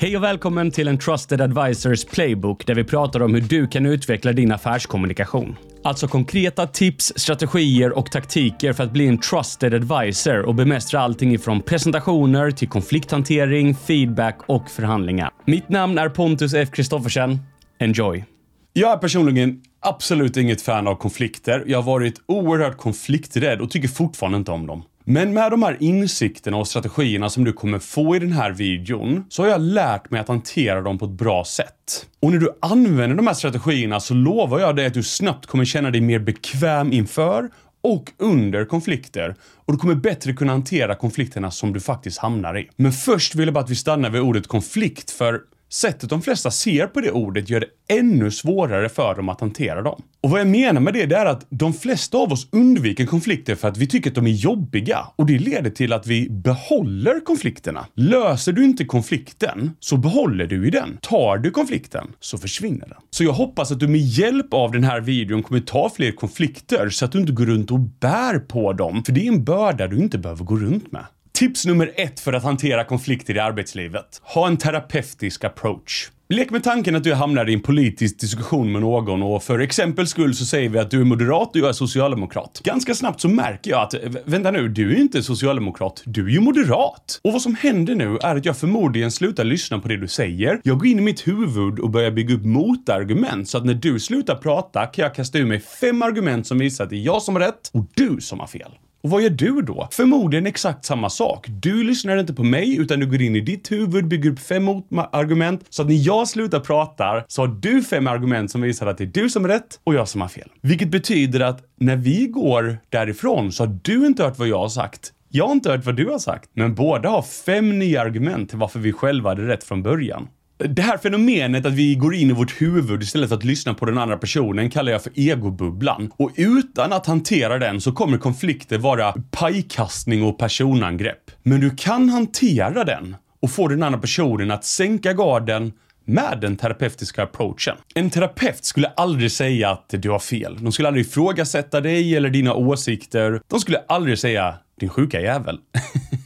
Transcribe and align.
Hej 0.00 0.16
och 0.16 0.22
välkommen 0.22 0.70
till 0.70 0.88
en 0.88 0.98
Trusted 0.98 1.40
Advisors 1.40 2.04
Playbook 2.04 2.66
där 2.66 2.74
vi 2.74 2.84
pratar 2.84 3.22
om 3.22 3.34
hur 3.34 3.40
du 3.40 3.66
kan 3.66 3.86
utveckla 3.86 4.32
din 4.32 4.52
affärskommunikation. 4.52 5.56
Alltså 5.84 6.08
konkreta 6.08 6.66
tips, 6.66 7.12
strategier 7.16 7.98
och 7.98 8.10
taktiker 8.10 8.72
för 8.72 8.84
att 8.84 8.92
bli 8.92 9.06
en 9.06 9.18
trusted 9.18 9.74
advisor 9.74 10.42
och 10.42 10.54
bemästra 10.54 11.00
allting 11.00 11.34
ifrån 11.34 11.62
presentationer 11.62 12.50
till 12.50 12.68
konflikthantering, 12.68 13.74
feedback 13.74 14.38
och 14.46 14.70
förhandlingar. 14.70 15.30
Mitt 15.44 15.68
namn 15.68 15.98
är 15.98 16.08
Pontus 16.08 16.54
F. 16.54 16.68
Kristoffersen. 16.72 17.38
Enjoy! 17.78 18.24
Jag 18.72 18.92
är 18.92 18.96
personligen 18.96 19.62
absolut 19.80 20.36
inget 20.36 20.62
fan 20.62 20.88
av 20.88 20.94
konflikter. 20.94 21.64
Jag 21.66 21.78
har 21.78 21.92
varit 21.92 22.20
oerhört 22.26 22.76
konflikträdd 22.76 23.60
och 23.60 23.70
tycker 23.70 23.88
fortfarande 23.88 24.38
inte 24.38 24.50
om 24.50 24.66
dem. 24.66 24.82
Men 25.10 25.34
med 25.34 25.50
de 25.50 25.62
här 25.62 25.76
insikterna 25.80 26.56
och 26.56 26.68
strategierna 26.68 27.30
som 27.30 27.44
du 27.44 27.52
kommer 27.52 27.78
få 27.78 28.16
i 28.16 28.18
den 28.18 28.32
här 28.32 28.50
videon 28.50 29.24
så 29.28 29.42
har 29.42 29.48
jag 29.48 29.60
lärt 29.60 30.10
mig 30.10 30.20
att 30.20 30.28
hantera 30.28 30.80
dem 30.80 30.98
på 30.98 31.04
ett 31.04 31.10
bra 31.10 31.44
sätt. 31.44 32.06
Och 32.20 32.32
när 32.32 32.38
du 32.38 32.58
använder 32.60 33.16
de 33.16 33.26
här 33.26 33.34
strategierna 33.34 34.00
så 34.00 34.14
lovar 34.14 34.60
jag 34.60 34.76
dig 34.76 34.86
att 34.86 34.94
du 34.94 35.02
snabbt 35.02 35.46
kommer 35.46 35.64
känna 35.64 35.90
dig 35.90 36.00
mer 36.00 36.18
bekväm 36.18 36.92
inför 36.92 37.50
och 37.82 38.12
under 38.18 38.64
konflikter 38.64 39.34
och 39.54 39.72
du 39.72 39.78
kommer 39.78 39.94
bättre 39.94 40.32
kunna 40.32 40.52
hantera 40.52 40.94
konflikterna 40.94 41.50
som 41.50 41.72
du 41.72 41.80
faktiskt 41.80 42.18
hamnar 42.18 42.58
i. 42.58 42.68
Men 42.76 42.92
först 42.92 43.34
vill 43.34 43.46
jag 43.46 43.54
bara 43.54 43.64
att 43.64 43.70
vi 43.70 43.76
stannar 43.76 44.10
vid 44.10 44.20
ordet 44.20 44.46
konflikt 44.46 45.10
för 45.10 45.40
Sättet 45.70 46.10
de 46.10 46.22
flesta 46.22 46.50
ser 46.50 46.86
på 46.86 47.00
det 47.00 47.10
ordet 47.10 47.50
gör 47.50 47.60
det 47.60 47.96
ännu 47.96 48.30
svårare 48.30 48.88
för 48.88 49.14
dem 49.14 49.28
att 49.28 49.40
hantera 49.40 49.82
dem. 49.82 50.02
Och 50.20 50.30
vad 50.30 50.40
jag 50.40 50.46
menar 50.46 50.80
med 50.80 50.94
det, 50.94 51.06
det 51.06 51.16
är 51.16 51.26
att 51.26 51.46
de 51.50 51.74
flesta 51.74 52.18
av 52.18 52.32
oss 52.32 52.48
undviker 52.52 53.06
konflikter 53.06 53.54
för 53.54 53.68
att 53.68 53.76
vi 53.76 53.86
tycker 53.86 54.10
att 54.10 54.14
de 54.14 54.26
är 54.26 54.30
jobbiga 54.30 54.98
och 55.16 55.26
det 55.26 55.38
leder 55.38 55.70
till 55.70 55.92
att 55.92 56.06
vi 56.06 56.30
behåller 56.30 57.20
konflikterna. 57.20 57.86
Löser 57.94 58.52
du 58.52 58.64
inte 58.64 58.84
konflikten 58.84 59.70
så 59.80 59.96
behåller 59.96 60.46
du 60.46 60.66
i 60.66 60.70
den. 60.70 60.98
Tar 61.02 61.38
du 61.38 61.50
konflikten 61.50 62.06
så 62.20 62.38
försvinner 62.38 62.86
den. 62.88 62.98
Så 63.10 63.24
jag 63.24 63.32
hoppas 63.32 63.72
att 63.72 63.80
du 63.80 63.88
med 63.88 64.00
hjälp 64.00 64.54
av 64.54 64.72
den 64.72 64.84
här 64.84 65.00
videon 65.00 65.42
kommer 65.42 65.60
ta 65.60 65.90
fler 65.96 66.12
konflikter 66.12 66.88
så 66.90 67.04
att 67.04 67.12
du 67.12 67.20
inte 67.20 67.32
går 67.32 67.46
runt 67.46 67.70
och 67.70 67.80
bär 67.80 68.38
på 68.38 68.72
dem, 68.72 69.04
för 69.04 69.12
det 69.12 69.20
är 69.20 69.28
en 69.28 69.44
börda 69.44 69.86
du 69.86 69.96
inte 69.96 70.18
behöver 70.18 70.44
gå 70.44 70.56
runt 70.56 70.92
med. 70.92 71.04
Tips 71.38 71.66
nummer 71.66 71.92
ett 71.96 72.20
för 72.20 72.32
att 72.32 72.42
hantera 72.42 72.84
konflikter 72.84 73.36
i 73.36 73.38
arbetslivet. 73.38 74.20
Ha 74.22 74.46
en 74.46 74.56
terapeutisk 74.56 75.44
approach. 75.44 76.10
Lek 76.28 76.50
med 76.50 76.64
tanken 76.64 76.96
att 76.96 77.04
du 77.04 77.14
hamnar 77.14 77.48
i 77.50 77.54
en 77.54 77.60
politisk 77.60 78.20
diskussion 78.20 78.72
med 78.72 78.80
någon 78.80 79.22
och 79.22 79.42
för 79.42 79.58
exempels 79.58 80.10
skull 80.10 80.34
så 80.34 80.44
säger 80.44 80.68
vi 80.68 80.78
att 80.78 80.90
du 80.90 81.00
är 81.00 81.04
moderat 81.04 81.50
och 81.50 81.56
jag 81.56 81.68
är 81.68 81.72
socialdemokrat. 81.72 82.60
Ganska 82.64 82.94
snabbt 82.94 83.20
så 83.20 83.28
märker 83.28 83.70
jag 83.70 83.82
att, 83.82 83.94
eh, 83.94 84.00
vänta 84.24 84.50
nu, 84.50 84.68
du 84.68 84.92
är 84.92 85.00
inte 85.00 85.22
socialdemokrat, 85.22 86.02
du 86.04 86.26
är 86.26 86.30
ju 86.30 86.40
moderat. 86.40 87.20
Och 87.24 87.32
vad 87.32 87.42
som 87.42 87.54
händer 87.54 87.94
nu 87.94 88.18
är 88.22 88.36
att 88.36 88.44
jag 88.44 88.56
förmodligen 88.56 89.10
slutar 89.10 89.44
lyssna 89.44 89.78
på 89.78 89.88
det 89.88 89.96
du 89.96 90.08
säger. 90.08 90.60
Jag 90.64 90.78
går 90.78 90.86
in 90.86 90.98
i 90.98 91.02
mitt 91.02 91.28
huvud 91.28 91.78
och 91.78 91.90
börjar 91.90 92.10
bygga 92.10 92.34
upp 92.34 92.44
motargument 92.44 93.48
så 93.48 93.58
att 93.58 93.64
när 93.64 93.74
du 93.74 94.00
slutar 94.00 94.34
prata 94.34 94.86
kan 94.86 95.02
jag 95.02 95.14
kasta 95.14 95.38
ur 95.38 95.46
mig 95.46 95.60
fem 95.60 96.02
argument 96.02 96.46
som 96.46 96.58
visar 96.58 96.84
att 96.84 96.90
det 96.90 96.96
är 96.96 97.00
jag 97.00 97.22
som 97.22 97.34
har 97.34 97.42
rätt 97.42 97.70
och 97.72 97.84
du 97.94 98.20
som 98.20 98.40
har 98.40 98.46
fel. 98.46 98.70
Och 99.02 99.10
vad 99.10 99.22
gör 99.22 99.30
du 99.30 99.62
då? 99.62 99.88
Förmodligen 99.92 100.46
exakt 100.46 100.84
samma 100.84 101.10
sak. 101.10 101.46
Du 101.48 101.82
lyssnar 101.82 102.16
inte 102.16 102.34
på 102.34 102.44
mig 102.44 102.76
utan 102.76 103.00
du 103.00 103.06
går 103.06 103.22
in 103.22 103.36
i 103.36 103.40
ditt 103.40 103.72
huvud, 103.72 104.08
bygger 104.08 104.30
upp 104.30 104.40
fem 104.40 104.68
argument 105.12 105.64
så 105.70 105.82
att 105.82 105.88
när 105.88 106.06
jag 106.06 106.28
slutar 106.28 106.60
prata 106.60 107.24
så 107.28 107.42
har 107.42 107.48
du 107.48 107.82
fem 107.82 108.06
argument 108.06 108.50
som 108.50 108.60
visar 108.60 108.86
att 108.86 108.98
det 108.98 109.04
är 109.04 109.22
du 109.22 109.30
som 109.30 109.44
är 109.44 109.48
rätt 109.48 109.80
och 109.84 109.94
jag 109.94 110.08
som 110.08 110.20
har 110.20 110.28
fel. 110.28 110.48
Vilket 110.60 110.88
betyder 110.88 111.40
att 111.40 111.62
när 111.80 111.96
vi 111.96 112.26
går 112.26 112.78
därifrån 112.88 113.52
så 113.52 113.66
har 113.66 113.78
du 113.82 114.06
inte 114.06 114.24
hört 114.24 114.38
vad 114.38 114.48
jag 114.48 114.58
har 114.58 114.68
sagt. 114.68 115.12
Jag 115.30 115.46
har 115.46 115.52
inte 115.52 115.70
hört 115.70 115.84
vad 115.84 115.96
du 115.96 116.06
har 116.06 116.18
sagt, 116.18 116.50
men 116.52 116.74
båda 116.74 117.08
har 117.08 117.22
fem 117.22 117.78
nya 117.78 118.02
argument 118.02 118.48
till 118.48 118.58
varför 118.58 118.78
vi 118.78 118.92
själva 118.92 119.30
hade 119.30 119.48
rätt 119.48 119.64
från 119.64 119.82
början. 119.82 120.28
Det 120.58 120.82
här 120.82 120.98
fenomenet 120.98 121.66
att 121.66 121.72
vi 121.72 121.94
går 121.94 122.14
in 122.14 122.30
i 122.30 122.32
vårt 122.32 122.60
huvud 122.60 123.02
istället 123.02 123.28
för 123.28 123.36
att 123.36 123.44
lyssna 123.44 123.74
på 123.74 123.86
den 123.86 123.98
andra 123.98 124.18
personen 124.18 124.70
kallar 124.70 124.92
jag 124.92 125.02
för 125.02 125.12
egobubblan. 125.14 126.10
Och 126.16 126.30
utan 126.36 126.92
att 126.92 127.06
hantera 127.06 127.58
den 127.58 127.80
så 127.80 127.92
kommer 127.92 128.18
konflikter 128.18 128.78
vara 128.78 129.14
pajkastning 129.30 130.22
och 130.22 130.38
personangrepp. 130.38 131.30
Men 131.42 131.60
du 131.60 131.70
kan 131.70 132.08
hantera 132.08 132.84
den 132.84 133.16
och 133.40 133.50
få 133.50 133.68
den 133.68 133.82
andra 133.82 133.98
personen 133.98 134.50
att 134.50 134.64
sänka 134.64 135.12
garden 135.12 135.72
med 136.04 136.38
den 136.40 136.56
terapeutiska 136.56 137.22
approachen. 137.22 137.76
En 137.94 138.10
terapeut 138.10 138.64
skulle 138.64 138.88
aldrig 138.88 139.32
säga 139.32 139.70
att 139.70 139.88
du 139.88 140.10
har 140.10 140.18
fel. 140.18 140.58
De 140.60 140.72
skulle 140.72 140.88
aldrig 140.88 141.06
ifrågasätta 141.06 141.80
dig 141.80 142.16
eller 142.16 142.30
dina 142.30 142.54
åsikter. 142.54 143.40
De 143.48 143.60
skulle 143.60 143.78
aldrig 143.78 144.18
säga 144.18 144.54
din 144.80 144.88
sjuka 144.88 145.20
jävel. 145.20 145.58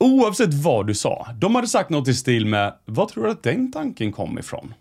Oavsett 0.00 0.54
vad 0.54 0.86
du 0.86 0.94
sa, 0.94 1.28
de 1.40 1.54
hade 1.54 1.66
sagt 1.68 1.90
något 1.90 2.08
i 2.08 2.14
stil 2.14 2.46
med 2.46 2.74
“Vad 2.84 3.08
tror 3.08 3.24
du 3.24 3.30
att 3.30 3.42
den 3.42 3.72
tanken 3.72 4.12
kom 4.12 4.38
ifrån?” 4.38 4.74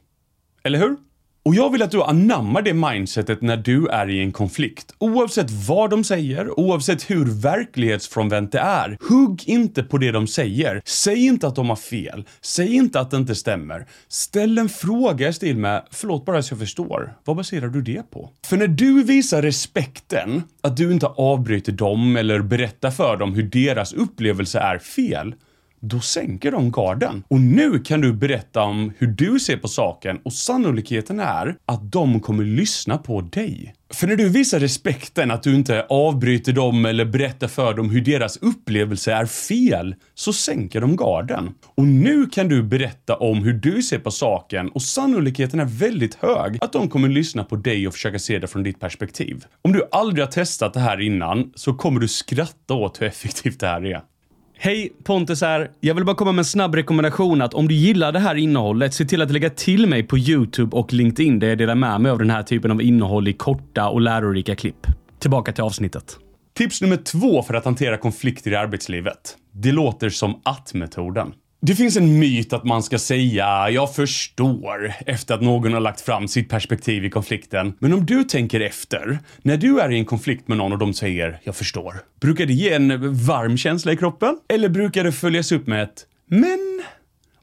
Eller 0.63 0.79
hur? 0.79 0.97
Och 1.45 1.55
jag 1.55 1.71
vill 1.71 1.81
att 1.81 1.91
du 1.91 2.03
anammar 2.03 2.61
det 2.61 2.73
mindsetet 2.73 3.41
när 3.41 3.57
du 3.57 3.87
är 3.87 4.09
i 4.09 4.19
en 4.19 4.31
konflikt. 4.31 4.95
Oavsett 4.97 5.51
vad 5.51 5.89
de 5.89 6.03
säger, 6.03 6.59
oavsett 6.59 7.09
hur 7.09 7.41
verklighetsfrånvänt 7.41 8.51
det 8.51 8.59
är. 8.59 8.97
Hugg 9.09 9.43
inte 9.45 9.83
på 9.83 9.97
det 9.97 10.11
de 10.11 10.27
säger. 10.27 10.81
Säg 10.85 11.25
inte 11.25 11.47
att 11.47 11.55
de 11.55 11.69
har 11.69 11.75
fel. 11.75 12.25
Säg 12.41 12.75
inte 12.75 12.99
att 12.99 13.11
det 13.11 13.17
inte 13.17 13.35
stämmer. 13.35 13.85
Ställ 14.07 14.57
en 14.57 14.69
fråga 14.69 15.27
i 15.27 15.33
stil 15.33 15.57
med 15.57 15.83
“Förlåt 15.91 16.25
bara 16.25 16.43
så 16.43 16.53
jag 16.53 16.59
förstår. 16.59 17.13
Vad 17.23 17.35
baserar 17.35 17.67
du 17.67 17.81
det 17.81 18.11
på?” 18.11 18.29
För 18.45 18.57
när 18.57 18.67
du 18.67 19.03
visar 19.03 19.41
respekten, 19.41 20.43
att 20.61 20.77
du 20.77 20.91
inte 20.91 21.07
avbryter 21.07 21.71
dem 21.71 22.15
eller 22.15 22.39
berättar 22.39 22.91
för 22.91 23.17
dem 23.17 23.33
hur 23.33 23.43
deras 23.43 23.93
upplevelse 23.93 24.59
är 24.59 24.77
fel, 24.77 25.35
då 25.89 25.99
sänker 25.99 26.51
de 26.51 26.71
garden. 26.71 27.23
Och 27.27 27.39
nu 27.39 27.79
kan 27.79 28.01
du 28.01 28.13
berätta 28.13 28.61
om 28.61 28.93
hur 28.97 29.07
du 29.07 29.39
ser 29.39 29.57
på 29.57 29.67
saken 29.67 30.19
och 30.23 30.33
sannolikheten 30.33 31.19
är 31.19 31.55
att 31.65 31.91
de 31.91 32.19
kommer 32.19 32.43
lyssna 32.43 32.97
på 32.97 33.21
dig. 33.21 33.73
För 33.93 34.07
när 34.07 34.15
du 34.15 34.29
visar 34.29 34.59
respekten 34.59 35.31
att 35.31 35.43
du 35.43 35.55
inte 35.55 35.85
avbryter 35.89 36.53
dem 36.53 36.85
eller 36.85 37.05
berättar 37.05 37.47
för 37.47 37.73
dem 37.73 37.89
hur 37.89 38.01
deras 38.01 38.37
upplevelse 38.37 39.13
är 39.13 39.25
fel, 39.25 39.95
så 40.15 40.33
sänker 40.33 40.81
de 40.81 40.95
garden. 40.95 41.53
Och 41.75 41.83
nu 41.83 42.25
kan 42.25 42.47
du 42.47 42.63
berätta 42.63 43.15
om 43.15 43.43
hur 43.43 43.53
du 43.53 43.81
ser 43.81 43.99
på 43.99 44.11
saken 44.11 44.69
och 44.69 44.81
sannolikheten 44.81 45.59
är 45.59 45.65
väldigt 45.65 46.15
hög 46.15 46.57
att 46.61 46.73
de 46.73 46.89
kommer 46.89 47.09
lyssna 47.09 47.43
på 47.43 47.55
dig 47.55 47.87
och 47.87 47.93
försöka 47.93 48.19
se 48.19 48.39
det 48.39 48.47
från 48.47 48.63
ditt 48.63 48.79
perspektiv. 48.79 49.45
Om 49.61 49.71
du 49.71 49.87
aldrig 49.91 50.25
har 50.25 50.31
testat 50.31 50.73
det 50.73 50.79
här 50.79 51.01
innan 51.01 51.51
så 51.55 51.73
kommer 51.73 51.99
du 51.99 52.07
skratta 52.07 52.73
åt 52.73 53.01
hur 53.01 53.07
effektivt 53.07 53.59
det 53.59 53.67
här 53.67 53.85
är. 53.85 54.01
Hej, 54.57 54.93
Pontus 55.03 55.41
här. 55.41 55.71
Jag 55.79 55.95
vill 55.95 56.05
bara 56.05 56.15
komma 56.15 56.31
med 56.31 56.39
en 56.39 56.45
snabb 56.45 56.75
rekommendation 56.75 57.41
att 57.41 57.53
om 57.53 57.67
du 57.67 57.75
gillar 57.75 58.11
det 58.11 58.19
här 58.19 58.35
innehållet, 58.35 58.93
se 58.93 59.05
till 59.05 59.21
att 59.21 59.31
lägga 59.31 59.49
till 59.49 59.87
mig 59.87 60.03
på 60.03 60.17
YouTube 60.17 60.77
och 60.77 60.93
LinkedIn 60.93 61.39
där 61.39 61.47
jag 61.47 61.57
delar 61.57 61.75
med 61.75 62.01
mig 62.01 62.11
av 62.11 62.19
den 62.19 62.29
här 62.29 62.43
typen 62.43 62.71
av 62.71 62.81
innehåll 62.81 63.27
i 63.27 63.33
korta 63.33 63.89
och 63.89 64.01
lärorika 64.01 64.55
klipp. 64.55 64.87
Tillbaka 65.19 65.51
till 65.51 65.63
avsnittet. 65.63 66.17
Tips 66.57 66.81
nummer 66.81 66.97
två 66.97 67.43
för 67.43 67.53
att 67.53 67.65
hantera 67.65 67.97
konflikter 67.97 68.51
i 68.51 68.55
arbetslivet. 68.55 69.37
Det 69.51 69.71
låter 69.71 70.09
som 70.09 70.41
att-metoden. 70.43 71.33
Det 71.67 71.75
finns 71.75 71.97
en 71.97 72.19
myt 72.19 72.53
att 72.53 72.63
man 72.63 72.83
ska 72.83 72.99
säga 72.99 73.69
“jag 73.69 73.95
förstår” 73.95 74.93
efter 75.05 75.35
att 75.35 75.41
någon 75.41 75.73
har 75.73 75.79
lagt 75.79 76.01
fram 76.01 76.27
sitt 76.27 76.49
perspektiv 76.49 77.05
i 77.05 77.09
konflikten. 77.09 77.73
Men 77.79 77.93
om 77.93 78.05
du 78.05 78.23
tänker 78.23 78.59
efter, 78.59 79.19
när 79.41 79.57
du 79.57 79.79
är 79.79 79.91
i 79.91 79.97
en 79.97 80.05
konflikt 80.05 80.47
med 80.47 80.57
någon 80.57 80.71
och 80.71 80.77
de 80.77 80.93
säger 80.93 81.39
“jag 81.43 81.55
förstår”, 81.55 81.95
brukar 82.21 82.45
det 82.45 82.53
ge 82.53 82.73
en 82.73 83.13
varm 83.13 83.57
känsla 83.57 83.91
i 83.91 83.97
kroppen? 83.97 84.37
Eller 84.49 84.69
brukar 84.69 85.03
det 85.03 85.11
följas 85.11 85.51
upp 85.51 85.67
med 85.67 85.83
ett 85.83 86.05
“men” 86.29 86.83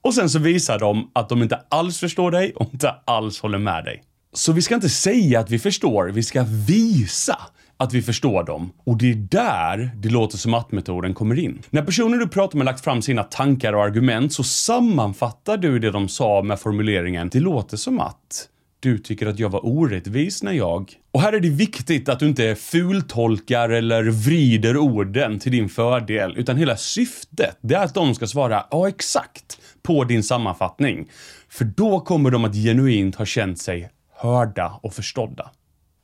och 0.02 0.14
sen 0.14 0.30
så 0.30 0.38
visar 0.38 0.78
de 0.78 1.10
att 1.12 1.28
de 1.28 1.42
inte 1.42 1.60
alls 1.68 1.98
förstår 1.98 2.30
dig 2.30 2.52
och 2.56 2.70
inte 2.72 2.94
alls 3.04 3.40
håller 3.40 3.58
med 3.58 3.84
dig. 3.84 4.02
Så 4.32 4.52
vi 4.52 4.62
ska 4.62 4.74
inte 4.74 4.88
säga 4.88 5.40
att 5.40 5.50
vi 5.50 5.58
förstår, 5.58 6.08
vi 6.08 6.22
ska 6.22 6.44
visa 6.66 7.38
att 7.82 7.94
vi 7.94 8.02
förstår 8.02 8.44
dem. 8.44 8.72
Och 8.84 8.96
det 8.96 9.10
är 9.10 9.14
där 9.14 9.90
det 9.96 10.08
låter 10.08 10.38
som 10.38 10.54
att 10.54 10.72
metoden 10.72 11.14
kommer 11.14 11.38
in. 11.38 11.62
När 11.70 11.82
personer 11.82 12.18
du 12.18 12.28
pratar 12.28 12.58
med 12.58 12.64
lagt 12.64 12.84
fram 12.84 13.02
sina 13.02 13.22
tankar 13.22 13.72
och 13.72 13.84
argument 13.84 14.32
så 14.32 14.42
sammanfattar 14.42 15.56
du 15.56 15.78
det 15.78 15.90
de 15.90 16.08
sa 16.08 16.42
med 16.42 16.60
formuleringen 16.60 17.28
“Det 17.28 17.40
låter 17.40 17.76
som 17.76 18.00
att” 18.00 18.48
du 18.82 18.98
tycker 18.98 19.26
att 19.26 19.38
jag 19.38 19.48
var 19.48 19.66
orättvis 19.66 20.42
när 20.42 20.52
jag... 20.52 20.92
Och 21.12 21.20
här 21.20 21.32
är 21.32 21.40
det 21.40 21.48
viktigt 21.48 22.08
att 22.08 22.18
du 22.18 22.28
inte 22.28 22.54
fultolkar 22.54 23.68
eller 23.68 24.04
vrider 24.04 24.76
orden 24.76 25.38
till 25.38 25.52
din 25.52 25.68
fördel, 25.68 26.34
utan 26.36 26.56
hela 26.56 26.76
syftet, 26.76 27.58
det 27.60 27.74
är 27.74 27.84
att 27.84 27.94
de 27.94 28.14
ska 28.14 28.26
svara 28.26 28.66
ja, 28.70 28.88
exakt 28.88 29.58
på 29.82 30.04
din 30.04 30.22
sammanfattning. 30.22 31.08
För 31.48 31.64
då 31.64 32.00
kommer 32.00 32.30
de 32.30 32.44
att 32.44 32.54
genuint 32.54 33.16
ha 33.16 33.24
känt 33.24 33.58
sig 33.58 33.90
hörda 34.16 34.78
och 34.82 34.94
förstådda. 34.94 35.50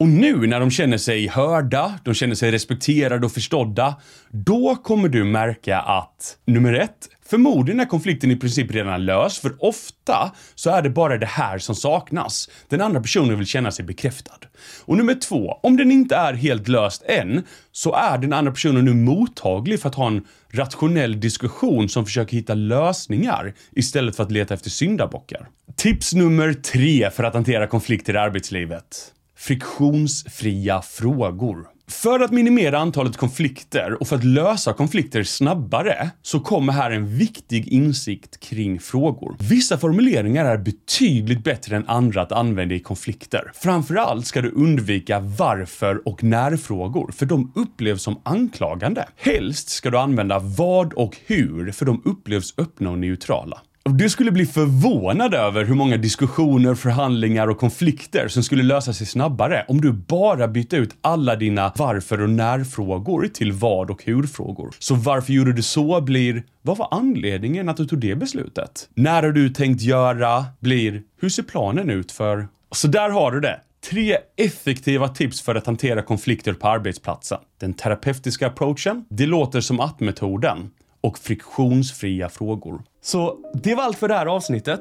Och 0.00 0.08
nu 0.08 0.46
när 0.46 0.60
de 0.60 0.70
känner 0.70 0.98
sig 0.98 1.28
hörda, 1.28 1.98
de 2.04 2.14
känner 2.14 2.34
sig 2.34 2.50
respekterade 2.50 3.26
och 3.26 3.32
förstådda, 3.32 3.96
då 4.30 4.76
kommer 4.76 5.08
du 5.08 5.24
märka 5.24 5.78
att 5.78 6.36
nummer 6.46 6.72
ett, 6.72 7.08
Förmodligen 7.30 7.80
är 7.80 7.84
konflikten 7.84 8.30
i 8.30 8.36
princip 8.36 8.74
redan 8.74 9.04
löst, 9.04 9.38
för 9.42 9.64
ofta 9.64 10.32
så 10.54 10.70
är 10.70 10.82
det 10.82 10.90
bara 10.90 11.18
det 11.18 11.26
här 11.26 11.58
som 11.58 11.74
saknas. 11.74 12.48
Den 12.68 12.80
andra 12.80 13.00
personen 13.00 13.38
vill 13.38 13.46
känna 13.46 13.70
sig 13.70 13.84
bekräftad. 13.84 14.38
Och 14.84 14.96
nummer 14.96 15.14
två, 15.14 15.58
om 15.62 15.76
den 15.76 15.90
inte 15.90 16.16
är 16.16 16.32
helt 16.32 16.68
löst 16.68 17.02
än, 17.06 17.42
så 17.72 17.94
är 17.94 18.18
den 18.18 18.32
andra 18.32 18.52
personen 18.52 18.84
nu 18.84 18.94
mottaglig 18.94 19.80
för 19.80 19.88
att 19.88 19.94
ha 19.94 20.06
en 20.06 20.24
rationell 20.52 21.20
diskussion 21.20 21.88
som 21.88 22.04
försöker 22.04 22.36
hitta 22.36 22.54
lösningar 22.54 23.54
istället 23.72 24.16
för 24.16 24.22
att 24.22 24.32
leta 24.32 24.54
efter 24.54 24.70
syndabockar. 24.70 25.48
Tips 25.76 26.14
nummer 26.14 26.52
tre 26.52 27.10
för 27.10 27.24
att 27.24 27.34
hantera 27.34 27.66
konflikter 27.66 28.14
i 28.14 28.18
arbetslivet. 28.18 29.12
Friktionsfria 29.38 30.82
frågor. 30.82 31.66
För 31.88 32.20
att 32.20 32.32
minimera 32.32 32.78
antalet 32.78 33.16
konflikter 33.16 34.00
och 34.00 34.08
för 34.08 34.16
att 34.16 34.24
lösa 34.24 34.72
konflikter 34.72 35.22
snabbare 35.22 36.10
så 36.22 36.40
kommer 36.40 36.72
här 36.72 36.90
en 36.90 37.18
viktig 37.18 37.68
insikt 37.68 38.40
kring 38.40 38.80
frågor. 38.80 39.36
Vissa 39.38 39.78
formuleringar 39.78 40.44
är 40.44 40.58
betydligt 40.58 41.44
bättre 41.44 41.76
än 41.76 41.88
andra 41.88 42.22
att 42.22 42.32
använda 42.32 42.74
i 42.74 42.80
konflikter. 42.80 43.52
Framförallt 43.54 44.26
ska 44.26 44.40
du 44.40 44.50
undvika 44.50 45.20
varför 45.20 46.08
och 46.08 46.24
när-frågor, 46.24 47.12
för 47.12 47.26
de 47.26 47.52
upplevs 47.54 48.02
som 48.02 48.20
anklagande. 48.22 49.08
Helst 49.16 49.68
ska 49.68 49.90
du 49.90 49.98
använda 49.98 50.38
vad 50.38 50.92
och 50.92 51.16
hur, 51.26 51.72
för 51.72 51.86
de 51.86 52.02
upplevs 52.04 52.54
öppna 52.58 52.90
och 52.90 52.98
neutrala. 52.98 53.60
Du 53.96 54.10
skulle 54.10 54.30
bli 54.30 54.46
förvånad 54.46 55.34
över 55.34 55.64
hur 55.64 55.74
många 55.74 55.96
diskussioner, 55.96 56.74
förhandlingar 56.74 57.48
och 57.48 57.58
konflikter 57.58 58.28
som 58.28 58.42
skulle 58.42 58.62
lösa 58.62 58.92
sig 58.92 59.06
snabbare 59.06 59.64
om 59.68 59.80
du 59.80 59.92
bara 59.92 60.48
bytte 60.48 60.76
ut 60.76 60.96
alla 61.00 61.36
dina 61.36 61.72
varför 61.76 62.20
och 62.22 62.30
när-frågor 62.30 63.28
till 63.34 63.52
vad 63.52 63.90
och 63.90 64.04
hur-frågor. 64.04 64.70
Så 64.78 64.94
varför 64.94 65.32
gjorde 65.32 65.52
du 65.52 65.62
så 65.62 66.00
blir 66.00 66.42
vad 66.62 66.76
var 66.76 66.88
anledningen 66.90 67.68
att 67.68 67.76
du 67.76 67.86
tog 67.86 67.98
det 67.98 68.16
beslutet? 68.16 68.88
När 68.94 69.22
har 69.22 69.30
du 69.30 69.48
tänkt 69.48 69.82
göra 69.82 70.44
blir 70.60 71.02
hur 71.20 71.28
ser 71.28 71.42
planen 71.42 71.90
ut 71.90 72.12
för? 72.12 72.48
Så 72.72 72.88
där 72.88 73.10
har 73.10 73.32
du 73.32 73.40
det. 73.40 73.60
Tre 73.90 74.16
effektiva 74.36 75.08
tips 75.08 75.42
för 75.42 75.54
att 75.54 75.66
hantera 75.66 76.02
konflikter 76.02 76.52
på 76.52 76.68
arbetsplatsen. 76.68 77.38
Den 77.60 77.74
terapeutiska 77.74 78.46
approachen, 78.46 79.04
det 79.10 79.26
låter 79.26 79.60
som 79.60 79.80
att-metoden 79.80 80.70
och 81.08 81.18
friktionsfria 81.18 82.28
frågor. 82.28 82.82
Så 83.00 83.38
det 83.62 83.74
var 83.74 83.82
allt 83.82 83.98
för 83.98 84.08
det 84.08 84.14
här 84.14 84.26
avsnittet. 84.26 84.80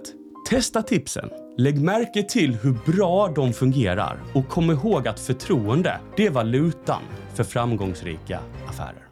Testa 0.50 0.81
tipsen. 0.81 1.29
Lägg 1.57 1.81
märke 1.81 2.24
till 2.24 2.56
hur 2.56 2.91
bra 2.91 3.27
de 3.27 3.53
fungerar 3.53 4.18
och 4.33 4.50
kom 4.50 4.71
ihåg 4.71 5.07
att 5.07 5.19
förtroende, 5.19 6.00
det 6.18 6.25
är 6.25 6.31
valutan 6.31 7.01
för 7.35 7.44
framgångsrika 7.44 8.39
affärer. 8.68 9.06